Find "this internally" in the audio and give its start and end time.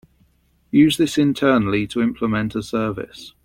0.97-1.85